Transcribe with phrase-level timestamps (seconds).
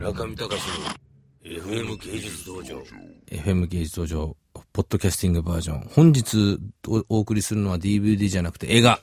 [0.00, 2.82] 村上隆の FM 芸術道場
[3.30, 4.34] FM 芸術道場、
[4.72, 5.80] ポッドキャスティングバージョン。
[5.94, 9.00] 本日おお送りするのは DVD じゃなくて映画、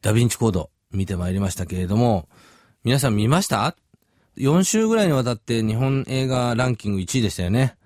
[0.00, 2.30] ダヴィンチコード見てまいりましたけれども、
[2.82, 3.76] 皆さん見ました
[4.38, 7.76] ?4 週ぐらいにわたって日本映画ランキング1位でしたよね。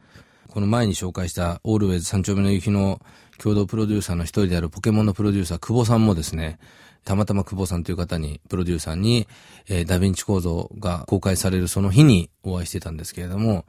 [0.46, 3.00] この前に紹介したオールウェイズ三丁目の夕日の
[3.38, 6.60] 共同プロデューサーの一人であるポケモンのプロデューサー、久保さんもですね、
[7.04, 9.26] たまたま久保さんという方に、プロデューサーに、
[9.68, 13.64] えーダヴィンチコードが公開されるその日にお会いしてたんですけれども、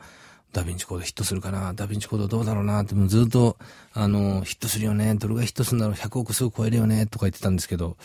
[0.54, 3.58] ダヴィンチコードヒットするかなダヴィンチコードどうだろうなって、もうずっと、
[3.94, 7.98] あの、ヒットするよねどれがヒットするんだろう ?100 億すぐ超えるよねとか言ってたんですけど、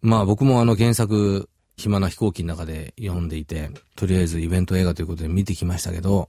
[0.00, 6.28] まあ僕もあの原作、暇な飛行機の中で読んでいて、とりあえずイベント映画ということで見てきましたけど、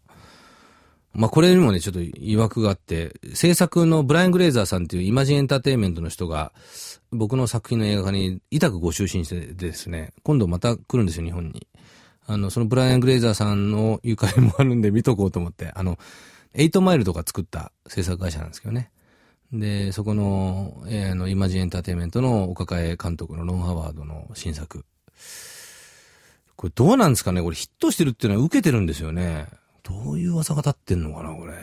[1.14, 6.52] まあこれにもね、ちょっと曰くがあって、制作のブライアン・グレイザーさんっていうイマジンエンターテインメントの人が、
[7.12, 11.68] 僕の作品の映画化にいたくご執心してですね、今度また来るんですよ、日本に。
[12.26, 16.00] あの、そのブライアン・グレイザーさんのゆかりもあるんで見とこうと思って、あの、
[16.54, 18.90] エイトマイルとか作った制作会社なんですけどね。
[19.52, 24.84] で、そこの、えーあの、イマジンエンターテインメントのお抱え監督のロン・ハワードの新作。
[26.56, 27.42] これどうなんですかね？
[27.42, 29.48] これヒットしてるっていうのは受けてるんですよね。
[29.84, 31.54] どういう技が立ってんのかなこれ。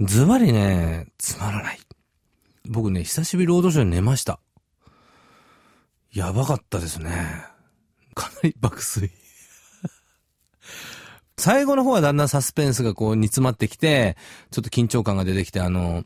[0.00, 1.78] ズバリね、つまらない。
[2.68, 4.40] 僕ね、久しぶりロードショーで寝ました。
[6.12, 7.10] やばかったですね。
[8.14, 9.10] かなり爆睡。
[11.36, 14.16] 最後の方はだんだんサスペンスがこう煮詰まってきて、
[14.50, 16.04] ちょっと緊張感が出てきて、あの、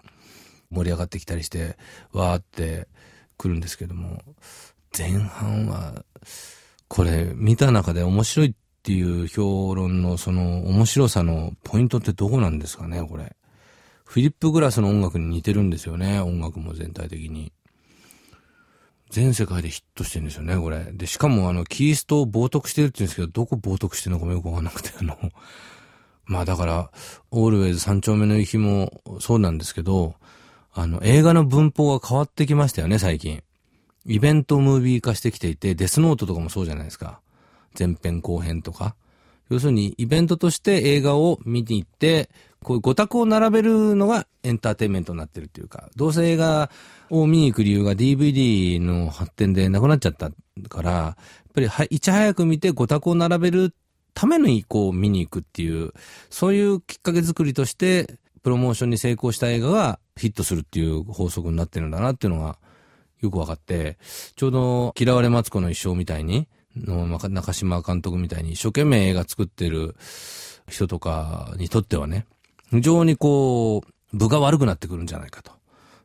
[0.70, 1.78] 盛り上がってきたりして、
[2.12, 2.88] わーって
[3.36, 4.22] 来るんですけども、
[4.96, 6.04] 前半は、
[6.88, 8.54] これ見た中で面白いっ
[8.88, 13.36] ていう評論のその面白さのポイントってどこなんですかね、これ。
[14.06, 17.52] フィリップ・グラスの音楽に似てるんですよね、音楽も全体的に。
[19.10, 20.84] 全世界でヒットしてるんですよね、これ。
[20.90, 25.18] で、しかもあの、キリストを冒涜してるって言うんですけど、どこ冒涜してるのかもよくわかんなくて、あの、
[26.24, 26.90] まあだから、
[27.30, 30.14] オールウェイズ三丁目の日もそうなんですけど、
[30.72, 33.42] あの、映画の文法が変わってきましたよね、最近。
[34.06, 37.20] イベントムービー化してきていて、デスノートとかもそうじゃないですか。
[37.78, 38.96] 前編後編とか。
[39.50, 42.28] 要するに、イベントとして映画を見に行って、
[42.62, 46.70] こういう五択を並べるのがエンターテインメントになってるっていうか、どうせ映画
[47.08, 50.30] を見に行く理由が DVD の発展でなくなっちゃった
[50.68, 51.16] から、や
[51.48, 53.74] っぱりはいち早く見て五択を並べる
[54.12, 55.92] ためにこう見に行くっていう、
[56.28, 62.58] そういうきっかけ作りとして、プロモーションに成功した映画がヒットするっていう法則になってるんだなっていうのが
[63.20, 63.98] よくわかって、
[64.36, 69.96] ちょうど嫌われマツコの一生みたいに、の中島監督みたいに一生懸命映画作ってる
[70.68, 72.26] 人とかにとってはね、
[72.70, 75.52] 非常にこう、部が悪くなってくるんじゃないかと。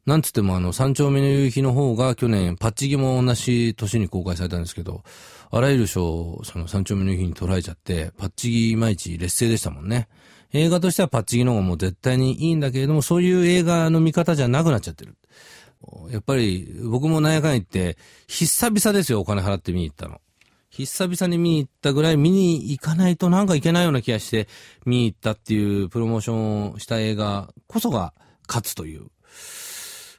[0.05, 5.03] なんつってもあの、三丁目の夕日の方が去年、パッチギも同じ年に公開されたんですけど、
[5.49, 10.09] あらゆる賞その三丁目の夕日に捉えちゃって、パッチギいまいち劣勢でしたもんね。
[10.51, 15.15] 映画としてはパッチギの方がもう絶対にいいんだけれども、そういう映画の見方じゃなくなっちゃってる。
[16.11, 17.97] やっぱり、僕もなんやかんや言って、
[18.27, 20.21] 久々ですよ、お金払って見に行ったの。
[20.75, 24.47] 久々に見に行ったぐらい見に行かないとなんかいけないような気がして
[24.87, 28.13] 見に行ったっていうプロモーションをした映画こそが
[28.47, 29.05] 勝つという。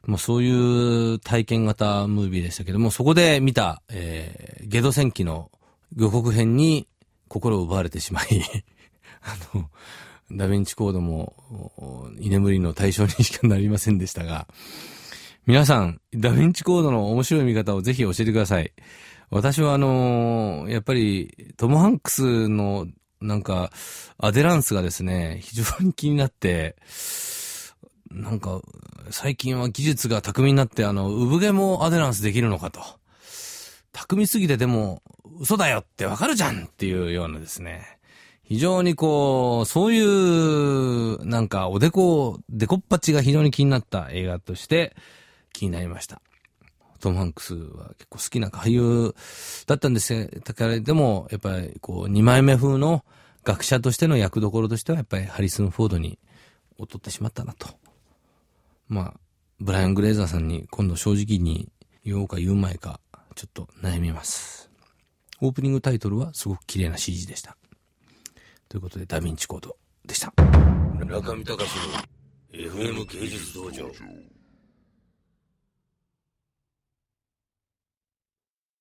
[0.06, 5.50] まあそういう体験型ムービーでしたけども、そこで見た、えー、ゲド戦記の
[5.97, 6.87] 予告編に
[7.26, 8.26] 心を奪われてしまい、
[9.22, 9.70] あの、
[10.31, 14.47] ダヴィンチコードも、居眠りの対象にしかなりませんでしたが、
[15.47, 18.72] 皆さん、ダヴィンチコードの面白い見方をぜひ教えてください。
[19.34, 22.87] 私はあのーやっぱり、トム・ハンクスの、
[23.21, 23.72] なんか、
[24.17, 26.77] アデランスがですね、非常に気になって、
[28.12, 28.62] なんか、
[29.11, 32.81] 最近は技術が巧みになって、あの、産毛もアデランスできるのかと。
[33.93, 35.03] 巧みすぎてでも、
[35.41, 37.99] 嘘だよってわかるじゃんっていうようなですね。
[38.44, 44.94] 非常にこう、そういう、なんか、おでこ、でこっぱちが非常に気になった映画として
[45.53, 46.23] 気になりました。
[47.04, 49.15] トム・ハンクスは結構好きな俳優
[49.66, 50.41] だったんです。
[50.44, 53.04] だから、でも、やっぱり、こう、二枚目風の
[53.44, 56.19] 学者としての役どころとしては、やっぱりハリスン・フォードに
[56.79, 57.69] 劣ってしまったなと。
[58.88, 59.20] まあ、
[59.61, 61.69] ブライアン・グレーザーさんに今度正直に
[62.05, 63.00] 言おうか言う前か、
[63.34, 64.70] ちょっと悩みます。
[65.43, 67.56] オープニングタイトルはすごく綺麗な CG でした。
[68.69, 69.76] ということで、ダヴィンチコード
[70.06, 70.32] でした。
[70.94, 71.58] 村上隆の
[72.50, 73.90] FM 芸術道場